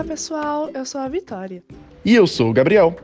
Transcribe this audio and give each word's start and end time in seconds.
Olá, 0.00 0.08
pessoal. 0.08 0.70
Eu 0.72 0.86
sou 0.86 0.98
a 0.98 1.08
Vitória. 1.08 1.62
E 2.02 2.14
eu 2.14 2.26
sou 2.26 2.48
o 2.48 2.52
Gabriel. 2.54 2.96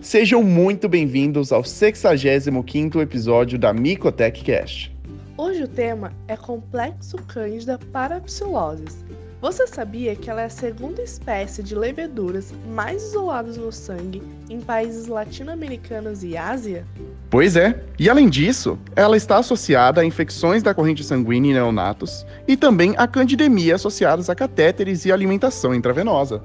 Sejam 0.00 0.40
muito 0.40 0.88
bem-vindos 0.88 1.50
ao 1.50 1.62
65º 1.62 3.02
episódio 3.02 3.58
da 3.58 3.72
Micotech 3.72 4.44
Cast. 4.44 4.96
Hoje 5.36 5.64
o 5.64 5.66
tema 5.66 6.12
é 6.28 6.36
Complexo 6.36 7.16
Cândida 7.26 7.76
parapsilosis. 7.90 9.04
Você 9.44 9.66
sabia 9.66 10.16
que 10.16 10.30
ela 10.30 10.40
é 10.40 10.46
a 10.46 10.48
segunda 10.48 11.02
espécie 11.02 11.62
de 11.62 11.74
leveduras 11.74 12.50
mais 12.66 13.02
isoladas 13.02 13.58
no 13.58 13.70
sangue 13.70 14.22
em 14.48 14.58
países 14.58 15.06
latino-americanos 15.06 16.24
e 16.24 16.34
Ásia? 16.34 16.86
Pois 17.28 17.54
é, 17.54 17.84
e 17.98 18.08
além 18.08 18.30
disso, 18.30 18.78
ela 18.96 19.18
está 19.18 19.36
associada 19.36 20.00
a 20.00 20.04
infecções 20.06 20.62
da 20.62 20.72
corrente 20.72 21.04
sanguínea 21.04 21.50
em 21.50 21.54
neonatos 21.56 22.24
e 22.48 22.56
também 22.56 22.94
a 22.96 23.06
candidemia 23.06 23.74
associadas 23.74 24.30
a 24.30 24.34
catéteres 24.34 25.04
e 25.04 25.12
alimentação 25.12 25.74
intravenosa. 25.74 26.42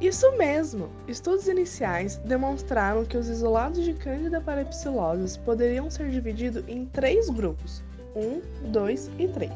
Isso 0.00 0.34
mesmo! 0.38 0.88
Estudos 1.06 1.46
iniciais 1.46 2.16
demonstraram 2.24 3.04
que 3.04 3.18
os 3.18 3.28
isolados 3.28 3.84
de 3.84 3.92
Candida 3.92 4.40
parapsilosis 4.40 5.36
poderiam 5.36 5.90
ser 5.90 6.08
divididos 6.08 6.64
em 6.66 6.86
três 6.86 7.28
grupos: 7.28 7.82
1, 8.16 8.70
2 8.70 9.10
e 9.18 9.28
3. 9.28 9.50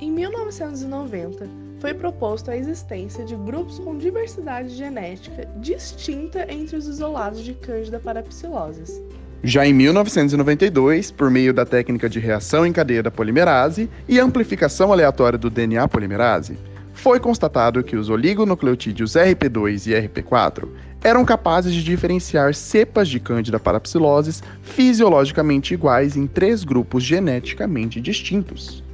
Em 0.00 0.12
1990, 0.12 1.71
foi 1.82 1.92
proposto 1.92 2.48
a 2.48 2.56
existência 2.56 3.24
de 3.24 3.34
grupos 3.34 3.80
com 3.80 3.98
diversidade 3.98 4.68
genética 4.68 5.48
distinta 5.56 6.46
entre 6.48 6.76
os 6.76 6.86
isolados 6.86 7.42
de 7.42 7.54
Candida 7.54 7.98
parapsilosis. 7.98 9.02
Já 9.42 9.66
em 9.66 9.72
1992, 9.72 11.10
por 11.10 11.28
meio 11.28 11.52
da 11.52 11.66
técnica 11.66 12.08
de 12.08 12.20
reação 12.20 12.64
em 12.64 12.72
cadeia 12.72 13.02
da 13.02 13.10
polimerase 13.10 13.90
e 14.08 14.20
amplificação 14.20 14.92
aleatória 14.92 15.36
do 15.36 15.50
DNA 15.50 15.88
polimerase, 15.88 16.56
foi 16.94 17.18
constatado 17.18 17.82
que 17.82 17.96
os 17.96 18.08
oligonucleotídeos 18.08 19.14
RP2 19.14 19.88
e 19.88 20.08
RP4 20.08 20.68
eram 21.02 21.24
capazes 21.24 21.74
de 21.74 21.82
diferenciar 21.82 22.54
cepas 22.54 23.08
de 23.08 23.18
Candida 23.18 23.58
parapsilosis 23.58 24.40
fisiologicamente 24.62 25.74
iguais 25.74 26.16
em 26.16 26.28
três 26.28 26.62
grupos 26.62 27.02
geneticamente 27.02 28.00
distintos. 28.00 28.84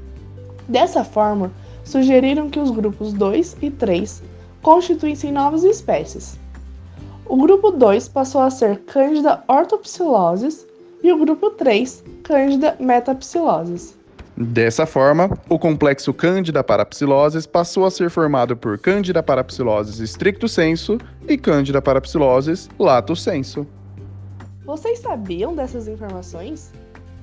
Dessa 0.66 1.04
forma, 1.04 1.52
sugeriram 1.88 2.50
que 2.50 2.60
os 2.60 2.70
grupos 2.70 3.12
2 3.12 3.56
e 3.62 3.70
3 3.70 4.22
constituíssem 4.62 5.32
novas 5.32 5.64
espécies. 5.64 6.38
O 7.26 7.36
grupo 7.36 7.70
2 7.70 8.08
passou 8.08 8.40
a 8.40 8.50
ser 8.50 8.78
Candida 8.80 9.42
orthopsilosis 9.48 10.66
e 11.02 11.12
o 11.12 11.18
grupo 11.18 11.50
3, 11.50 12.04
Candida 12.22 12.76
metapsilosis. 12.78 13.96
Dessa 14.36 14.86
forma, 14.86 15.36
o 15.48 15.58
complexo 15.58 16.14
Cândida 16.14 16.62
parapsilosis 16.62 17.44
passou 17.44 17.84
a 17.84 17.90
ser 17.90 18.08
formado 18.08 18.56
por 18.56 18.78
Cândida 18.78 19.22
parapsilosis 19.22 19.98
stricto 19.98 20.46
sensu 20.46 20.98
e 21.26 21.36
Cândida 21.36 21.82
parapsilosis 21.82 22.68
lato 22.78 23.16
sensu. 23.16 23.66
Vocês 24.64 25.00
sabiam 25.00 25.54
dessas 25.54 25.88
informações? 25.88 26.70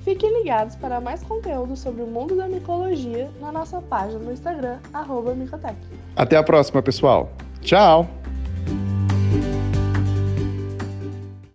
Fiquem 0.06 0.32
ligados 0.38 0.76
para 0.76 1.00
mais 1.00 1.20
conteúdo 1.24 1.74
sobre 1.74 2.00
o 2.00 2.06
mundo 2.06 2.36
da 2.36 2.46
micologia 2.46 3.28
na 3.40 3.50
nossa 3.50 3.82
página 3.82 4.20
no 4.20 4.32
Instagram, 4.32 4.78
arroba 4.92 5.34
Micotech. 5.34 5.76
Até 6.14 6.36
a 6.36 6.44
próxima, 6.44 6.80
pessoal. 6.80 7.28
Tchau! 7.60 8.06